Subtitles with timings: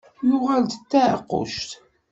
[0.27, 1.69] Yuɣal d taɛeqquct.